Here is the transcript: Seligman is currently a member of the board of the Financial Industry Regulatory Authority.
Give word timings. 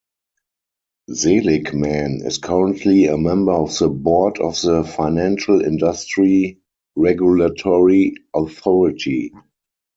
Seligman 1.13 2.23
is 2.25 2.39
currently 2.39 3.05
a 3.05 3.19
member 3.19 3.51
of 3.51 3.77
the 3.77 3.87
board 3.87 4.39
of 4.39 4.59
the 4.61 4.83
Financial 4.83 5.61
Industry 5.63 6.57
Regulatory 6.95 8.15
Authority. 8.33 9.31